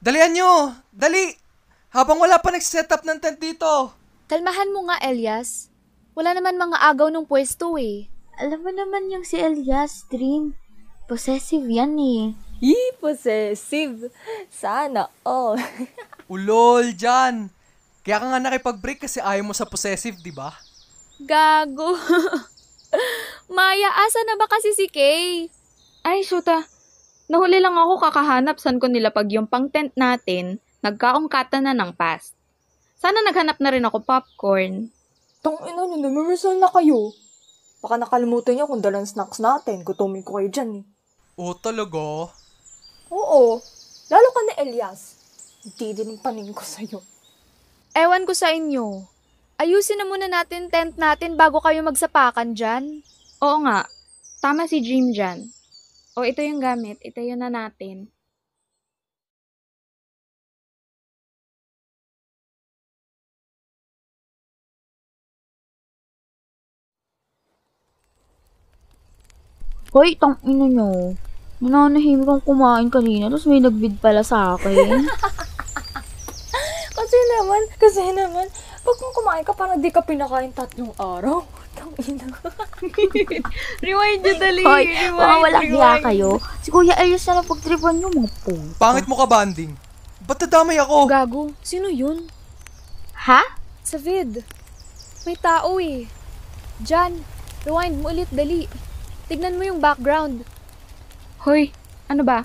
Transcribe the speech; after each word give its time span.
Dalian 0.00 0.32
nyo! 0.32 0.72
Dali! 0.96 1.28
Habang 1.92 2.16
wala 2.16 2.40
pa 2.40 2.48
nag-set 2.48 2.88
up 2.88 3.04
ng 3.04 3.20
tent 3.20 3.36
dito. 3.36 3.92
Kalmahan 4.32 4.72
mo 4.72 4.88
nga, 4.88 4.96
Elias. 5.04 5.68
Wala 6.16 6.32
naman 6.32 6.56
mga 6.56 6.80
agaw 6.88 7.12
ng 7.12 7.28
pwesto 7.28 7.76
eh. 7.76 8.08
Alam 8.40 8.64
mo 8.64 8.72
naman 8.72 9.12
yung 9.12 9.28
si 9.28 9.36
Elias, 9.36 10.08
Dream. 10.08 10.56
Possessive 11.04 11.68
yan 11.68 12.00
eh. 12.00 12.32
Yee, 12.64 12.96
possessive. 12.96 14.08
Sana 14.48 15.12
all. 15.20 15.60
Ulol, 16.32 16.96
dyan. 16.96 17.52
Kaya 18.00 18.24
ka 18.24 18.26
nga 18.32 18.40
nakipag-break 18.40 19.04
kasi 19.04 19.20
ayaw 19.20 19.44
mo 19.44 19.52
sa 19.52 19.68
possessive, 19.68 20.16
di 20.24 20.32
ba? 20.32 20.56
Gago. 21.20 22.00
Maya, 23.52 23.90
asa 24.00 24.24
na 24.24 24.40
ba 24.40 24.48
kasi 24.48 24.72
si 24.72 24.88
Kay? 24.88 25.52
Ay, 26.08 26.24
shoota. 26.24 26.64
Nahuli 27.30 27.62
lang 27.62 27.78
ako 27.78 28.02
kakahanap 28.02 28.58
san 28.58 28.82
ko 28.82 28.90
nilapag 28.90 29.30
yung 29.30 29.46
pang 29.46 29.70
tent 29.70 29.94
natin. 29.94 30.58
Nagkaungkatan 30.82 31.62
na 31.62 31.78
ng 31.78 31.94
past. 31.94 32.34
Sana 32.98 33.22
naghanap 33.22 33.62
na 33.62 33.70
rin 33.70 33.86
ako 33.86 34.02
popcorn. 34.02 34.90
Tang 35.38 35.56
ina 35.62 35.86
nyo, 35.86 35.94
namirisal 36.02 36.58
na 36.58 36.66
kayo. 36.66 37.14
Baka 37.78 38.02
nakalimutan 38.02 38.58
nyo 38.58 38.66
kung 38.66 38.82
dalang 38.82 39.06
snacks 39.06 39.38
natin. 39.38 39.86
Gutumin 39.86 40.26
ko 40.26 40.42
kayo 40.42 40.50
dyan 40.50 40.82
eh. 40.82 40.84
Oo, 41.38 41.54
talaga. 41.54 42.34
Oo. 43.14 43.62
Lalo 44.10 44.28
ka 44.34 44.40
na 44.50 44.54
Elias. 44.66 45.14
Hindi 45.62 46.02
din 46.02 46.18
ang 46.18 46.20
paning 46.20 46.50
ko 46.50 46.66
sa'yo. 46.66 46.98
Ewan 47.94 48.26
ko 48.26 48.34
sa 48.34 48.50
inyo. 48.50 49.06
Ayusin 49.62 50.02
na 50.02 50.08
muna 50.10 50.26
natin 50.26 50.66
tent 50.66 50.98
natin 50.98 51.38
bago 51.38 51.62
kayo 51.62 51.78
magsapakan 51.86 52.58
dyan. 52.58 53.06
Oo 53.38 53.56
nga. 53.62 53.86
Tama 54.42 54.66
si 54.66 54.82
Dream 54.82 55.14
dyan. 55.14 55.59
O, 56.18 56.26
ito 56.26 56.42
yung 56.42 56.58
gamit. 56.58 56.98
Ito 57.06 57.22
yun 57.22 57.38
na 57.38 57.50
natin. 57.50 58.10
Hoy, 69.90 70.14
tang 70.14 70.38
ino 70.46 70.66
nyo. 70.70 71.18
Nananahimik 71.58 72.26
akong 72.26 72.46
kumain 72.54 72.88
kanina, 72.90 73.26
tapos 73.26 73.46
may 73.50 73.58
nagbid 73.58 73.98
pala 73.98 74.22
sa 74.22 74.54
akin. 74.54 75.02
Kasi 76.98 77.18
naman, 77.34 77.62
kasi 77.74 78.02
naman, 78.14 78.46
pag 78.86 78.96
kung 79.02 79.14
kumain 79.18 79.42
ka, 79.42 79.50
parang 79.50 79.82
di 79.82 79.90
ka 79.90 79.98
pinakain 80.06 80.54
tatlong 80.54 80.94
araw. 80.94 81.42
Tang 81.80 81.96
ina. 82.04 82.28
Rewind 83.88 84.20
nyo 84.20 84.34
dali. 84.36 84.62
Hoy, 84.68 84.84
mga 85.16 85.36
walang 85.40 85.64
hiya 85.64 85.92
kayo. 86.04 86.30
Si 86.60 86.68
Kuya 86.68 86.92
Elias 87.00 87.24
na 87.24 87.40
lang 87.40 87.48
pagtripan 87.48 87.96
nyo, 87.96 88.12
mga 88.12 88.30
po. 88.44 88.52
Pangit 88.76 89.08
mo 89.08 89.16
ka, 89.16 89.24
banding. 89.24 89.72
Ba't 90.20 90.36
nadamay 90.44 90.76
ako? 90.76 91.08
Gago, 91.08 91.42
sino 91.64 91.88
yun? 91.88 92.28
Ha? 93.24 93.56
Sa 93.80 93.96
vid. 93.96 94.44
May 95.24 95.40
tao 95.40 95.80
eh. 95.80 96.04
Jan, 96.84 97.24
rewind 97.64 98.04
mo 98.04 98.12
ulit, 98.12 98.28
dali. 98.28 98.68
Tignan 99.32 99.56
mo 99.56 99.64
yung 99.64 99.80
background. 99.80 100.44
Hoy, 101.48 101.72
ano 102.12 102.20
ba? 102.20 102.44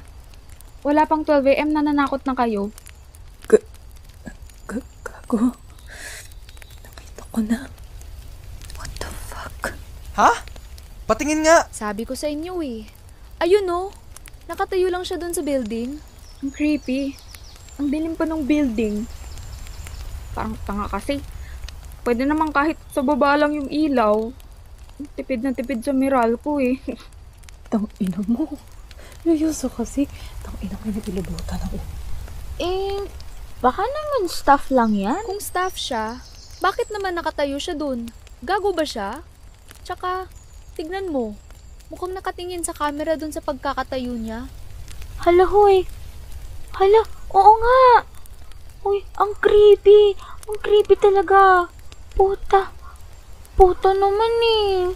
Wala 0.88 1.04
pang 1.04 1.28
12am 1.28 1.76
na 1.76 1.84
nanakot 1.84 2.24
na 2.24 2.40
kayo. 2.40 2.72
Gago. 4.72 5.52
Nakita 6.88 7.24
ko 7.36 7.40
na. 7.44 7.75
Ha? 10.16 10.32
Patingin 11.12 11.44
nga. 11.44 11.68
Sabi 11.76 12.08
ko 12.08 12.16
sa 12.16 12.32
inyo 12.32 12.64
eh. 12.64 12.88
Ayun 13.44 13.68
oh, 13.68 13.92
nakatayo 14.48 14.88
lang 14.88 15.04
siya 15.04 15.20
dun 15.20 15.36
sa 15.36 15.44
building. 15.44 16.00
Ang 16.40 16.52
creepy. 16.56 17.20
Ang 17.76 17.92
dilim 17.92 18.16
pa 18.16 18.24
ng 18.24 18.48
building. 18.48 19.04
Parang 20.32 20.56
tanga 20.64 20.88
kasi. 20.88 21.20
Pwede 22.08 22.24
naman 22.24 22.56
kahit 22.56 22.80
sa 22.96 23.04
baba 23.04 23.36
lang 23.36 23.60
yung 23.60 23.68
ilaw. 23.68 24.32
Tipid 25.20 25.44
na 25.44 25.52
tipid 25.52 25.84
sa 25.84 25.92
Meralco 25.92 26.64
eh. 26.64 26.80
Tang 27.72 27.92
ina 28.00 28.24
mo. 28.24 28.56
Seryoso 29.20 29.68
kasi. 29.68 30.08
Tang 30.48 30.56
ina 30.64 30.80
ko 30.80 30.96
inailibutan 30.96 31.60
ako. 31.60 31.76
Eh, 32.64 33.04
baka 33.60 33.84
naman 33.84 34.32
staff 34.32 34.72
lang 34.72 34.96
yan. 34.96 35.20
Kung 35.28 35.44
staff 35.44 35.76
siya, 35.76 36.24
bakit 36.64 36.88
naman 36.88 37.20
nakatayo 37.20 37.60
siya 37.60 37.76
dun? 37.76 38.16
Gago 38.40 38.72
ba 38.72 38.88
siya? 38.88 39.20
Tsaka, 39.86 40.26
tignan 40.74 41.14
mo. 41.14 41.38
Mukhang 41.94 42.18
nakatingin 42.18 42.66
sa 42.66 42.74
camera 42.74 43.14
dun 43.14 43.30
sa 43.30 43.46
pagkakatayo 43.46 44.18
niya. 44.18 44.50
Hala, 45.22 45.46
hoy. 45.46 45.86
Hala, 46.74 47.06
oo 47.30 47.52
nga. 47.62 48.02
Uy, 48.82 49.06
ang 49.22 49.38
creepy. 49.38 50.18
Ang 50.50 50.58
creepy 50.58 50.98
talaga. 50.98 51.70
Puta. 52.18 52.74
Puta 53.54 53.94
naman 53.94 54.34
eh. 54.42 54.90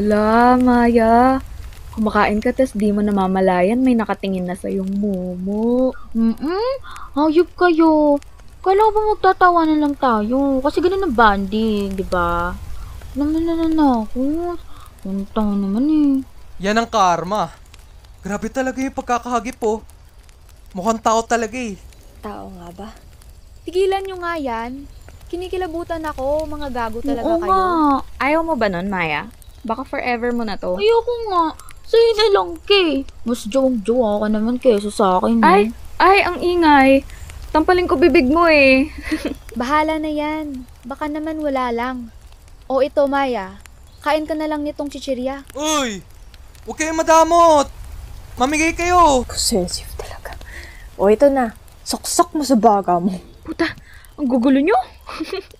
Hala, 0.00 0.56
Maya. 0.56 1.44
Kumakain 1.92 2.40
ka 2.40 2.56
tas 2.56 2.72
di 2.72 2.88
mo 2.88 3.04
namamalayan 3.04 3.84
may 3.84 3.92
nakatingin 3.92 4.48
na 4.48 4.56
sa 4.56 4.72
yung 4.72 4.88
momo. 4.96 5.92
Mm-mm. 6.16 6.72
Hayop 7.20 7.52
kayo. 7.52 8.16
Ko 8.64 8.68
ba 8.72 9.00
magtatawanan 9.12 9.76
lang 9.76 9.96
tayo? 10.00 10.64
Kasi 10.64 10.80
ganun 10.80 11.04
ang 11.04 11.12
banding, 11.12 11.92
di 11.92 12.06
ba? 12.08 12.56
Naman 13.12 13.44
na 13.44 13.68
na 13.68 13.86
ako. 14.00 14.20
Ang 15.04 15.28
tao 15.28 15.52
naman 15.52 15.84
eh. 15.84 16.12
Yan 16.62 16.80
ang 16.80 16.88
karma. 16.88 17.52
Grabe 18.22 18.48
talaga 18.48 18.78
yung 18.78 18.94
pagkakahagip 18.94 19.58
po. 19.58 19.84
Mukhang 20.72 20.96
tao 20.96 21.20
talaga 21.20 21.52
eh. 21.52 21.76
Tao 22.24 22.48
nga 22.48 22.68
ba? 22.72 22.88
Tigilan 23.62 24.00
nyo 24.00 24.16
nga 24.16 24.40
yan. 24.40 24.88
Kinikilabutan 25.28 26.00
ako, 26.06 26.46
mga 26.46 26.68
gago 26.70 26.98
talaga 27.00 27.26
Oo 27.26 27.36
kayo. 27.36 27.50
nga. 27.50 27.62
Ayaw 28.16 28.40
mo 28.40 28.54
ba 28.54 28.68
nun, 28.68 28.88
Maya? 28.88 29.28
Baka 29.60 29.84
forever 29.84 30.32
mo 30.32 30.44
na 30.44 30.56
to. 30.56 30.76
Ayoko 30.76 31.12
nga. 31.28 31.44
Sa'yo 31.82 32.10
na 32.14 32.26
lang, 32.30 32.48
Kay. 32.64 33.04
Mas 33.22 33.44
jowang-jowa 33.44 34.24
ka 34.24 34.28
naman 34.30 34.56
kaysa 34.56 34.88
sa 34.88 35.18
akin. 35.18 35.36
eh. 35.36 35.44
Ay, 35.44 35.62
ay, 35.98 36.18
ang 36.24 36.38
ingay. 36.38 36.90
Tampaling 37.50 37.84
ko 37.84 38.00
bibig 38.00 38.24
mo 38.24 38.48
eh. 38.48 38.88
Bahala 39.60 40.00
na 40.00 40.08
yan. 40.08 40.64
Baka 40.82 41.04
naman 41.04 41.44
wala 41.44 41.68
lang. 41.68 42.08
O 42.72 42.80
ito, 42.80 43.04
Maya. 43.04 43.60
Kain 44.00 44.24
ka 44.24 44.32
na 44.32 44.48
lang 44.48 44.64
nitong 44.64 44.88
chichirya. 44.88 45.44
Uy! 45.52 46.00
Huwag 46.64 46.76
kayong 46.80 47.04
madamot! 47.04 47.68
Mamigay 48.40 48.72
kayo! 48.72 49.28
Possessive 49.28 49.92
talaga. 50.00 50.40
O 50.96 51.12
ito 51.12 51.28
na. 51.28 51.52
Saksak 51.84 52.32
mo 52.32 52.40
sa 52.40 52.56
baga 52.56 52.96
mo. 52.96 53.12
Puta, 53.44 53.76
ang 54.16 54.24
gugulo 54.24 54.56
nyo. 54.56 54.72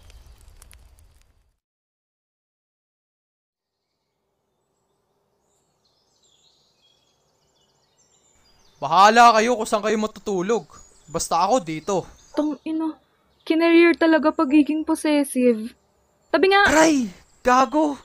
Bahala 8.81 9.37
kayo 9.37 9.61
kung 9.61 9.69
saan 9.69 9.84
kayo 9.84 10.00
matutulog. 10.00 10.65
Basta 11.12 11.44
ako 11.44 11.61
dito. 11.61 12.09
Tang 12.33 12.56
ina. 12.65 12.97
Kinerir 13.44 14.00
talaga 14.00 14.33
pagiging 14.33 14.89
possessive. 14.89 15.77
Tabi 16.32 16.48
nga. 16.48 16.65
Aray! 16.65 17.12
Gago! 17.44 18.00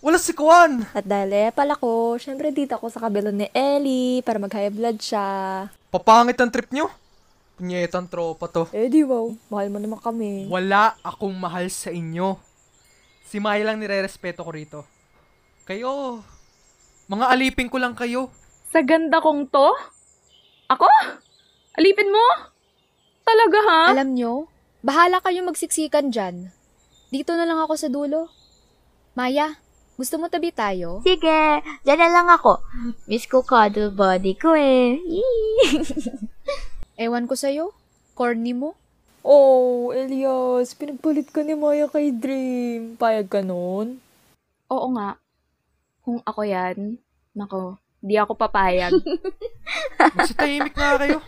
Wala 0.00 0.16
si 0.16 0.32
Kwan! 0.32 0.88
At 0.96 1.04
dahil 1.04 1.28
eh, 1.36 1.52
pala 1.52 1.76
ko, 1.76 2.16
syempre 2.16 2.48
dito 2.48 2.72
ako 2.72 2.88
sa 2.88 2.96
kabila 2.96 3.28
ni 3.28 3.44
Ellie 3.52 4.24
para 4.24 4.40
mag-high 4.40 4.72
blood 4.72 4.96
siya. 4.96 5.68
Papangit 5.92 6.40
ang 6.40 6.48
trip 6.48 6.72
nyo? 6.72 6.88
Punyetang 7.60 8.08
tropa 8.08 8.48
to. 8.48 8.64
Eh 8.72 8.88
di 8.88 9.04
wow, 9.04 9.36
mahal 9.52 9.68
mo 9.68 9.76
naman 9.76 10.00
kami. 10.00 10.48
Wala 10.48 10.96
akong 11.04 11.36
mahal 11.36 11.68
sa 11.68 11.92
inyo. 11.92 12.40
Si 13.28 13.36
Maya 13.36 13.60
lang 13.68 13.76
nire-respeto 13.84 14.40
ko 14.40 14.50
rito. 14.54 14.80
Kayo, 15.68 16.24
mga 17.12 17.28
alipin 17.28 17.68
ko 17.68 17.76
lang 17.76 17.92
kayo. 17.92 18.32
Sa 18.72 18.80
ganda 18.80 19.20
kong 19.20 19.52
to? 19.52 19.68
Ako? 20.72 20.88
Alipin 21.76 22.08
mo? 22.08 22.48
Talaga 23.28 23.58
ha? 23.60 23.82
Alam 23.92 24.16
nyo, 24.16 24.48
bahala 24.80 25.20
kayo 25.20 25.44
magsiksikan 25.44 26.08
dyan. 26.08 26.48
Dito 27.08 27.32
na 27.32 27.48
lang 27.48 27.56
ako 27.64 27.74
sa 27.80 27.88
dulo. 27.88 28.28
Maya, 29.16 29.56
gusto 29.96 30.20
mo 30.20 30.28
tabi 30.28 30.52
tayo? 30.52 31.00
Sige, 31.00 31.64
dyan 31.82 32.00
na 32.04 32.08
lang 32.12 32.28
ako. 32.28 32.60
Miss 33.08 33.24
ko 33.24 33.40
cuddle 33.40 33.90
body 33.90 34.36
ko 34.36 34.52
eh. 34.52 35.00
Ewan 37.02 37.24
ko 37.24 37.32
sa'yo. 37.32 37.72
Corny 38.12 38.52
mo. 38.52 38.76
Oh, 39.24 39.88
Elias, 39.90 40.76
pinagpalit 40.76 41.32
ka 41.32 41.40
ni 41.40 41.56
Maya 41.56 41.88
kay 41.88 42.12
Dream. 42.12 43.00
Payag 43.00 43.28
ka 43.32 43.40
nun? 43.40 43.98
Oo 44.68 44.86
nga. 44.92 45.16
Kung 46.04 46.20
ako 46.24 46.40
yan, 46.44 47.00
nako, 47.32 47.80
di 48.04 48.20
ako 48.20 48.36
papayag. 48.36 48.92
Magsitahimik 50.16 50.76
nga 50.76 51.00
kayo. 51.00 51.24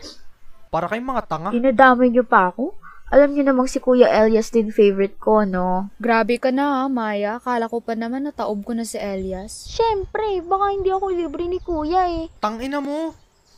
Para 0.68 0.86
kayong 0.86 1.08
mga 1.08 1.24
tanga. 1.26 1.50
Dinadamay 1.50 2.12
niyo 2.12 2.22
pa 2.22 2.52
ako? 2.52 2.79
Alam 3.10 3.34
niyo 3.34 3.42
namang 3.42 3.66
si 3.66 3.82
Kuya 3.82 4.06
Elias 4.06 4.54
din 4.54 4.70
favorite 4.70 5.18
ko, 5.18 5.42
no? 5.42 5.90
Grabe 5.98 6.38
ka 6.38 6.54
na 6.54 6.78
ha, 6.78 6.82
Maya. 6.86 7.42
Kala 7.42 7.66
ko 7.66 7.82
pa 7.82 7.98
naman 7.98 8.22
nataob 8.22 8.62
ko 8.62 8.70
na 8.70 8.86
si 8.86 9.02
Elias. 9.02 9.66
Siyempre, 9.66 10.38
baka 10.46 10.70
hindi 10.70 10.94
ako 10.94 11.10
libre 11.10 11.50
ni 11.50 11.58
Kuya 11.58 12.06
eh. 12.06 12.30
Tangina 12.38 12.78
mo. 12.78 13.10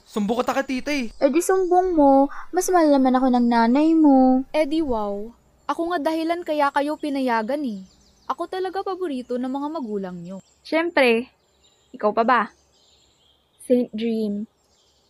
Sumbo 0.08 0.40
ko 0.40 0.42
ta 0.44 0.56
kay 0.56 0.64
tita 0.64 0.88
eh. 0.88 1.12
Eh 1.20 1.28
di 1.28 1.44
sumbong 1.44 1.92
mo, 1.92 2.32
mas 2.48 2.72
mahal 2.72 2.96
naman 2.96 3.12
ako 3.12 3.28
ng 3.28 3.46
nanay 3.52 3.92
mo. 3.92 4.40
Eh 4.56 4.64
di 4.64 4.80
wow. 4.80 5.28
Ako 5.68 5.92
nga 5.92 6.00
dahilan 6.00 6.40
kaya 6.48 6.72
kayo 6.72 6.96
pinayagan 6.96 7.60
eh. 7.60 7.84
Ako 8.32 8.48
talaga 8.48 8.80
paborito 8.80 9.36
ng 9.36 9.52
mga 9.52 9.68
magulang 9.68 10.16
nyo. 10.16 10.40
Siyempre, 10.64 11.28
ikaw 11.92 12.16
pa 12.16 12.24
ba? 12.24 12.42
Saint 13.68 13.92
Dream, 13.92 14.48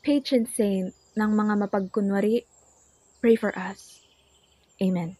patron 0.03 0.51
saint 0.51 0.91
ng 1.15 1.31
mga 1.31 1.63
mapagkunwari, 1.63 2.43
pray 3.23 3.39
for 3.39 3.55
us. 3.55 4.02
Amen. 4.81 5.19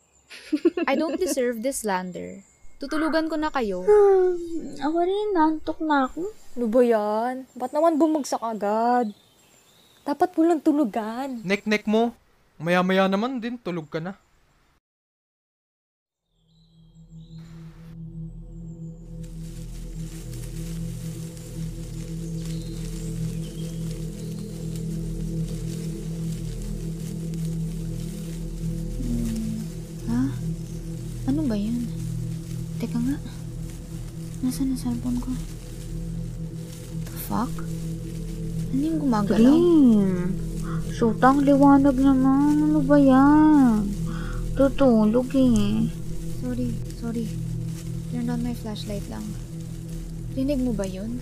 I 0.89 0.97
don't 0.97 1.21
deserve 1.21 1.61
this 1.61 1.85
slander. 1.85 2.41
Tutulugan 2.81 3.31
ko 3.31 3.37
na 3.39 3.53
kayo. 3.53 3.87
Hmm, 3.87 4.75
ako 4.81 4.99
rin, 5.07 5.29
nantok 5.37 5.79
na 5.85 6.11
ako. 6.11 6.27
Ano 6.59 6.67
ba 6.67 6.81
yan? 6.83 7.35
Ba't 7.55 7.71
naman 7.71 7.95
bumagsak 7.95 8.43
agad? 8.43 9.15
Dapat 10.03 10.35
mo 10.35 10.43
lang 10.43 10.59
tulugan. 10.59 11.47
Nek-nek 11.47 11.87
mo. 11.87 12.11
Maya-maya 12.59 13.07
naman 13.07 13.39
din, 13.39 13.55
tulog 13.55 13.87
ka 13.87 14.03
na. 14.03 14.19
Ano 31.33 31.49
ba 31.49 31.57
yan? 31.57 31.89
Teka 32.77 33.01
nga. 33.01 33.17
Nasaan 34.45 34.69
na 34.69 34.77
cellphone 34.77 35.17
ko? 35.17 35.33
The 37.09 37.17
fuck? 37.25 37.49
Ano 38.69 38.83
yung 38.85 39.01
gumagalaw? 39.01 39.41
Dream. 39.41 40.37
Sutang 40.93 41.41
liwanag 41.41 41.97
naman. 41.97 42.69
Ano 42.69 42.85
ba 42.85 43.01
yan? 43.01 43.89
Tutulog 44.61 45.33
eh. 45.33 45.89
Sorry, 46.45 46.77
sorry. 47.01 47.25
Turned 48.13 48.29
on 48.29 48.45
my 48.45 48.53
flashlight 48.53 49.09
lang. 49.09 49.25
Rinig 50.37 50.61
mo 50.61 50.77
ba 50.77 50.85
yun? 50.85 51.17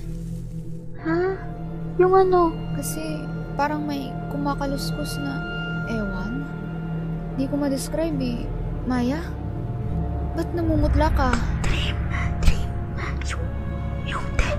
Ha? 1.06 1.38
Yung 2.02 2.18
ano? 2.18 2.50
Kasi 2.74 2.98
parang 3.54 3.86
may 3.86 4.10
kumakaluskos 4.34 5.22
na 5.22 5.38
ewan. 5.86 6.42
Hindi 7.38 7.46
ko 7.46 7.54
ma-describe 7.62 8.18
eh. 8.18 8.42
Maya? 8.90 9.38
Ba't 10.40 10.56
namumutla 10.56 11.12
ka? 11.12 11.36
Dream. 11.60 12.00
Dream. 12.40 12.72
Yung, 13.28 13.44
yung 14.08 14.24
ten. 14.40 14.56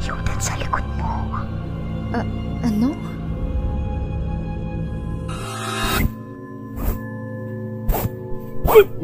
Yung 0.00 0.16
ten 0.24 0.40
sa 0.40 0.56
likod 0.56 0.80
mo. 0.96 1.20
Ano? 2.64 2.96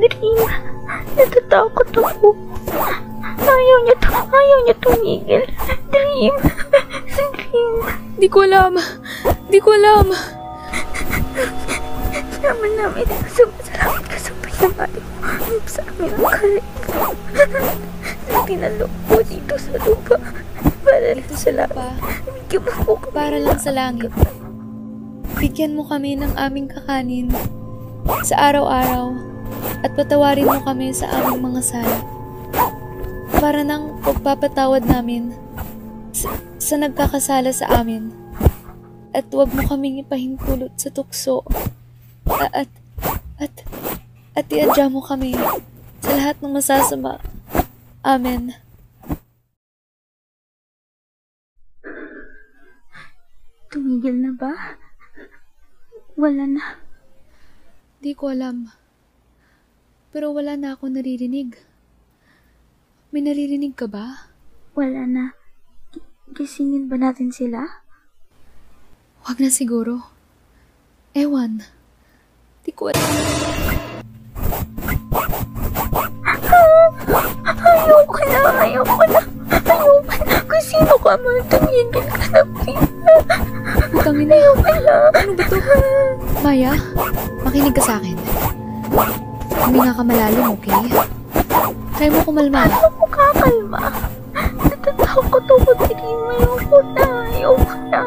Dream. 0.00 0.41
Natatakot 1.12 1.89
ako. 1.93 2.41
Ayaw 3.44 3.79
niya, 3.85 3.97
ayaw 4.33 4.59
niya 4.65 4.77
tumigil. 4.81 5.44
Dream. 5.93 6.35
Dream. 7.37 7.73
Di 8.17 8.33
ko 8.33 8.49
alam. 8.49 8.81
Di 9.53 9.61
ko 9.61 9.77
alam. 9.77 10.09
Naman 12.41 12.71
namin, 12.81 13.05
sumasalamat 13.29 14.12
ka 14.70 14.87
sa 14.87 14.93
pinamali 14.93 15.50
mo 15.59 15.67
sa 15.67 15.81
amin 15.87 16.11
ang 16.12 16.26
kalit. 16.29 16.67
Tinalok 18.43 18.93
mo 19.09 19.19
dito 19.25 19.55
sa 19.59 19.75
lupa. 19.82 20.17
Para 20.82 21.09
lang 21.14 21.31
sa 21.35 21.50
langit. 21.50 21.73
Bigyan 22.53 22.62
mo 22.62 22.73
po 22.85 22.93
kami. 22.99 23.12
para 23.14 23.37
lang 23.38 23.59
sa 23.59 23.73
langit. 23.73 24.12
Bigyan 25.38 25.75
mo 25.75 25.82
kami 25.82 26.14
ng 26.14 26.32
aming 26.37 26.69
kakanin 26.70 27.32
sa 28.23 28.50
araw-araw 28.50 29.14
at 29.82 29.91
patawarin 29.94 30.47
mo 30.47 30.61
kami 30.62 30.94
sa 30.94 31.11
aming 31.11 31.43
mga 31.43 31.62
sala. 31.62 31.99
Para 33.43 33.67
nang 33.67 33.99
pagpapatawad 34.06 34.87
namin 34.87 35.35
sa, 36.15 36.31
sa 36.62 36.79
nagkakasala 36.79 37.50
sa 37.50 37.67
amin. 37.82 38.15
At 39.11 39.26
huwag 39.35 39.50
mo 39.50 39.67
kaming 39.67 39.99
ipahintulot 40.00 40.73
sa 40.79 40.88
tukso. 40.94 41.43
A- 42.31 42.65
At, 42.65 42.70
at, 43.43 43.53
at 44.32 44.46
iadya 44.49 44.88
mo 44.88 45.00
kami 45.05 45.37
sa 46.02 46.11
lahat 46.17 46.37
ng 46.40 46.52
masasama. 46.56 47.20
Amen. 48.02 48.56
Tumigil 53.73 54.20
na 54.20 54.32
ba? 54.37 54.52
Wala 56.17 56.44
na. 56.44 56.64
Di 58.02 58.12
ko 58.12 58.29
alam. 58.34 58.69
Pero 60.12 60.37
wala 60.37 60.61
na 60.61 60.76
ako 60.76 60.93
naririnig. 60.93 61.56
May 63.12 63.25
naririnig 63.25 63.73
ka 63.73 63.88
ba? 63.88 64.29
Wala 64.76 65.08
na. 65.08 65.25
Gi- 65.93 66.05
Gisingin 66.37 66.88
ba 66.88 67.00
natin 67.00 67.32
sila? 67.32 67.64
Huwag 69.25 69.38
na 69.40 69.49
siguro. 69.49 70.12
Ewan. 71.17 71.64
Di 72.64 72.73
ko 72.76 72.93
alam. 72.93 73.51
Na, 78.40 78.50
ayoko 78.64 79.05
na. 79.08 79.20
Ayoko 79.69 80.17
na. 80.25 80.37
Kung 80.49 80.64
sino 80.64 80.94
ka 81.00 81.12
man, 81.20 81.38
tumigil 81.52 81.88
ka 81.93 82.00
na, 82.32 82.40
please. 82.61 82.88
Putangin 83.93 84.26
na. 84.29 84.34
Ayoko 84.37 84.70
na. 84.81 84.94
Ano 85.12 85.32
ba 85.37 85.44
to? 85.46 85.56
Maya, 86.43 86.73
makinig 87.44 87.75
ka 87.76 87.82
sa 87.84 87.94
akin. 88.00 88.17
Huminga 89.62 89.93
ka 89.94 90.02
malalim, 90.02 90.46
okay? 90.58 90.75
Try 91.96 92.08
mo 92.11 92.19
kumalma. 92.26 92.67
Ako 92.67 93.05
kakalma. 93.06 93.81
Natatakot 94.34 95.44
ako, 95.46 95.70
Dream. 95.87 96.20
Ayoko 96.34 96.79
na. 96.96 97.06
Ayoko 97.31 97.75
na. 97.93 98.00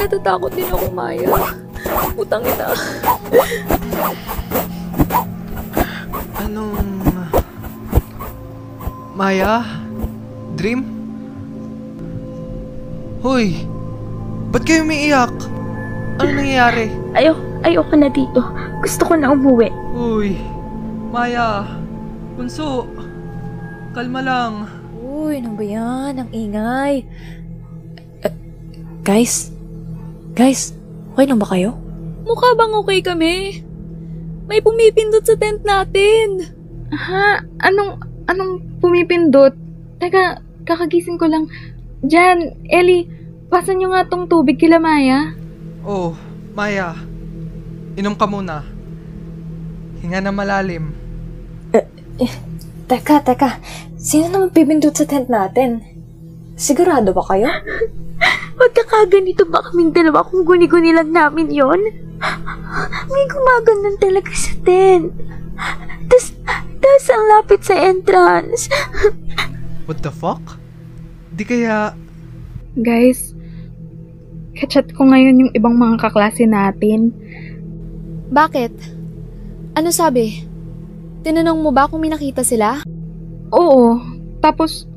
Natatakot 0.00 0.50
din 0.56 0.66
ako, 0.72 0.86
Maya. 0.90 1.28
Putangin 2.18 2.54
na. 2.58 2.66
Anong... 6.40 6.89
Maya? 9.14 9.66
Dream? 10.54 10.86
Hoy! 13.20 13.66
Ba't 14.50 14.64
kayo 14.66 14.86
umiiyak? 14.86 15.34
Ano 16.22 16.30
nangyayari? 16.30 16.90
Ayo, 17.14 17.34
ayoko 17.62 17.94
na 17.98 18.08
dito. 18.10 18.40
Gusto 18.80 19.02
ko 19.06 19.14
na 19.18 19.34
umuwi. 19.34 19.68
Uy! 19.94 20.38
Maya! 21.10 21.66
Bunso! 22.38 22.86
Kalma 23.92 24.22
lang. 24.22 24.54
Uy, 25.02 25.42
ano 25.42 25.58
ba 25.58 25.64
yan? 25.66 26.14
Ang 26.22 26.30
ingay. 26.30 27.02
Eh, 28.22 28.34
guys? 29.02 29.50
Guys, 30.38 30.72
okay 31.12 31.26
lang 31.26 31.42
ba 31.42 31.50
kayo? 31.50 31.74
Mukha 32.22 32.54
bang 32.54 32.72
okay 32.78 33.00
kami? 33.02 33.34
May 34.46 34.62
pumipindot 34.62 35.26
sa 35.26 35.34
tent 35.34 35.66
natin. 35.66 36.46
Ha? 36.94 37.42
Anong, 37.62 38.09
anong 38.30 38.78
pumipindot? 38.78 39.52
Teka, 39.98 40.40
kakagising 40.62 41.18
ko 41.18 41.26
lang. 41.26 41.50
Jan, 42.06 42.54
Ellie, 42.70 43.10
pasan 43.50 43.82
nyo 43.82 43.92
nga 43.92 44.06
tong 44.06 44.30
tubig 44.30 44.56
kila 44.56 44.78
Maya. 44.78 45.34
Oh, 45.82 46.14
Maya. 46.54 46.94
Inom 47.98 48.14
ka 48.14 48.30
muna. 48.30 48.62
Hinga 50.00 50.22
na 50.22 50.32
malalim. 50.32 50.94
Teka, 52.90 53.22
teka. 53.22 53.62
Sino 54.00 54.32
naman 54.32 54.50
pipindot 54.50 54.96
sa 54.96 55.06
tent 55.06 55.30
natin? 55.30 55.84
Sigurado 56.58 57.14
ba 57.14 57.22
kayo? 57.22 57.46
Magkakaganito 58.60 59.46
ba 59.46 59.62
kaming 59.62 59.94
dalawa 59.94 60.26
kung 60.26 60.42
guni-guni 60.42 60.90
lang 60.90 61.14
namin 61.14 61.48
yon? 61.48 61.80
May 63.08 63.24
gumaganon 63.30 63.96
talaga 63.96 64.32
sa 64.34 64.52
tent. 64.66 65.14
Tas 66.90 67.06
ang 67.14 67.24
lapit 67.30 67.62
sa 67.62 67.78
entrance. 67.86 68.66
What 69.86 70.02
the 70.02 70.10
fuck? 70.10 70.42
Di 71.30 71.46
kaya... 71.46 71.94
Guys, 72.74 73.30
kachat 74.58 74.90
ko 74.98 75.06
ngayon 75.06 75.38
yung 75.38 75.52
ibang 75.54 75.78
mga 75.78 76.02
kaklase 76.02 76.50
natin. 76.50 77.14
Bakit? 78.34 78.74
Ano 79.78 79.94
sabi? 79.94 80.42
Tinanong 81.22 81.62
mo 81.62 81.70
ba 81.70 81.86
kung 81.86 82.02
may 82.02 82.10
nakita 82.10 82.42
sila? 82.42 82.82
Oo, 83.54 84.02
tapos, 84.42 84.90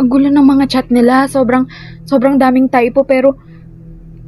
ang 0.00 0.08
gulo 0.08 0.32
ng 0.32 0.46
mga 0.48 0.64
chat 0.64 0.86
nila. 0.88 1.28
Sobrang, 1.28 1.68
sobrang 2.08 2.40
daming 2.40 2.72
typo 2.72 3.04
pero 3.04 3.36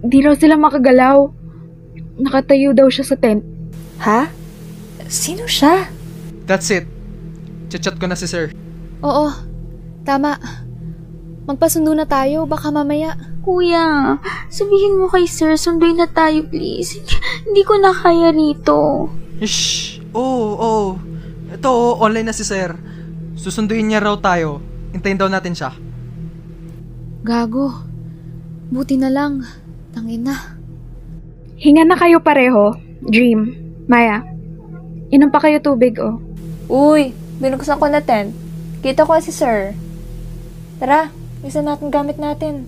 di 0.04 0.20
raw 0.20 0.36
sila 0.36 0.60
makagalaw. 0.60 1.16
Nakatayo 2.20 2.76
daw 2.76 2.92
siya 2.92 3.08
sa 3.08 3.16
tent. 3.16 3.40
Ha? 4.04 4.28
Sino 5.08 5.48
siya? 5.48 6.01
That's 6.52 6.68
it. 6.68 6.84
Chat-chat 7.72 7.96
ko 7.96 8.04
na 8.04 8.12
si 8.12 8.28
sir. 8.28 8.52
Oo, 9.00 9.32
tama. 10.04 10.36
Magpasundo 11.48 11.96
na 11.96 12.04
tayo, 12.04 12.44
baka 12.44 12.68
mamaya. 12.68 13.16
Kuya, 13.40 14.20
sabihin 14.52 15.00
mo 15.00 15.08
kay 15.08 15.24
sir, 15.24 15.56
sunduin 15.56 15.96
na 15.96 16.04
tayo 16.04 16.44
please. 16.44 17.00
Hindi 17.48 17.64
ko 17.64 17.80
na 17.80 17.96
kaya 17.96 18.36
rito. 18.36 19.08
Shh! 19.40 20.04
Oo, 20.12 20.52
oo. 20.60 20.84
Ito, 21.56 21.72
oh, 21.72 22.04
online 22.04 22.28
na 22.28 22.36
si 22.36 22.44
sir. 22.44 22.76
Susunduin 23.32 23.88
niya 23.88 24.04
raw 24.04 24.20
tayo. 24.20 24.60
Hintayin 24.92 25.16
daw 25.16 25.32
natin 25.32 25.56
siya. 25.56 25.72
Gago. 27.24 27.80
Buti 28.68 29.00
na 29.00 29.08
lang. 29.08 29.40
Tangin 29.96 30.28
na. 30.28 30.36
Hinga 31.56 31.88
na 31.88 31.96
kayo 31.96 32.20
pareho. 32.20 32.76
Dream. 33.08 33.56
Maya. 33.88 34.31
Inom 35.12 35.28
pa 35.28 35.44
kayo 35.44 35.60
tubig, 35.60 36.00
oh. 36.00 36.16
Uy, 36.72 37.12
binuksan 37.36 37.76
ko 37.76 37.84
na 37.84 38.00
tent. 38.00 38.32
Kita 38.80 39.04
ko 39.04 39.20
si 39.20 39.28
sir. 39.28 39.76
Tara, 40.80 41.12
isa 41.44 41.60
natin 41.60 41.92
gamit 41.92 42.16
natin. 42.16 42.64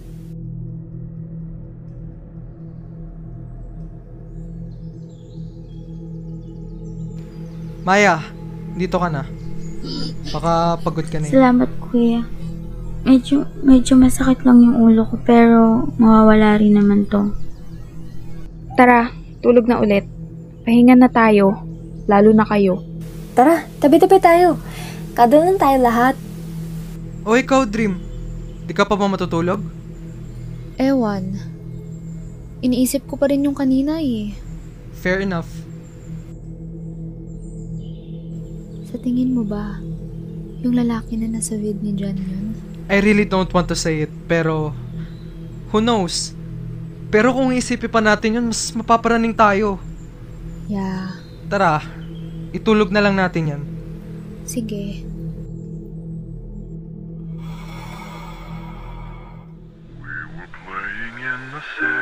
Maya, 7.88 8.20
dito 8.76 9.00
ka 9.00 9.08
na. 9.08 9.24
Baka 10.28 10.76
pagod 10.84 11.08
ka 11.08 11.16
na 11.16 11.28
yun. 11.28 11.32
Salamat 11.32 11.70
kuya. 11.88 12.28
Medyo, 13.08 13.48
medyo 13.64 13.96
masakit 13.96 14.44
lang 14.44 14.60
yung 14.60 14.84
ulo 14.84 15.08
ko 15.08 15.16
pero 15.24 15.88
mawawala 15.96 16.60
rin 16.60 16.76
naman 16.76 17.08
to. 17.08 17.32
Tara, 18.76 19.08
tulog 19.40 19.64
na 19.64 19.80
ulit. 19.80 20.04
Pahinga 20.68 20.92
na 20.92 21.08
tayo. 21.08 21.63
Lalo 22.04 22.36
na 22.36 22.44
kayo. 22.44 22.84
Tara, 23.32 23.64
tabi-tabi 23.80 24.20
tayo. 24.20 24.60
Kadalan 25.16 25.56
tayo 25.56 25.78
lahat. 25.80 26.14
O 27.24 27.32
ikaw, 27.34 27.64
Dream. 27.64 27.96
Di 28.68 28.76
ka 28.76 28.84
pa 28.84 28.96
ba 28.96 29.08
matutulog? 29.08 29.60
Ewan. 30.76 31.38
Iniisip 32.60 33.08
ko 33.08 33.16
pa 33.16 33.32
rin 33.32 33.44
yung 33.44 33.56
kanina 33.56 34.00
eh. 34.00 34.36
Fair 34.96 35.24
enough. 35.24 35.48
Sa 38.88 38.96
tingin 39.00 39.32
mo 39.32 39.44
ba, 39.44 39.80
yung 40.64 40.76
lalaki 40.76 41.16
na 41.16 41.28
nasa 41.28 41.56
vid 41.56 41.80
ni 41.80 41.92
John 41.96 42.16
yun? 42.16 42.56
I 42.88 43.00
really 43.00 43.24
don't 43.24 43.48
want 43.48 43.68
to 43.72 43.76
say 43.76 44.04
it, 44.04 44.12
pero 44.28 44.76
who 45.72 45.80
knows? 45.80 46.36
Pero 47.08 47.32
kung 47.32 47.52
isipin 47.52 47.88
pa 47.88 48.04
natin 48.04 48.40
yun, 48.40 48.46
mas 48.52 48.72
mapaparaning 48.76 49.32
tayo. 49.32 49.80
Yeah. 50.68 51.23
Tara, 51.48 51.84
itulog 52.56 52.88
na 52.88 53.04
lang 53.04 53.14
natin 53.20 53.44
yan. 53.52 53.62
Sige. 54.48 55.04
were 60.36 60.48
playing 60.64 61.16
in 61.20 61.40
the 61.52 61.62
sand, 61.76 61.93